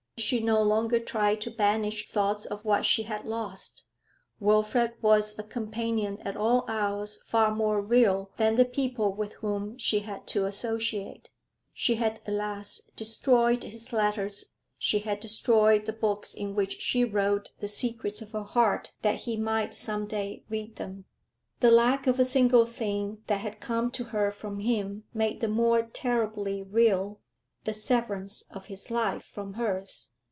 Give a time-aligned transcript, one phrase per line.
[0.17, 3.85] She no longer tried to banish thoughts of what she had lost;
[4.39, 9.79] Wilfrid was a companion at all hours far more real than the people with whom
[9.79, 11.31] she had to associate.
[11.73, 17.49] She had, alas, destroyed his letters she had destroyed the book in which she wrote
[17.59, 21.05] the secrets of her heart that he might some day read them.
[21.61, 25.47] The lack of a single thing that had come to her from him made the
[25.47, 27.21] more terribly real
[27.63, 30.09] the severance of his life from hers.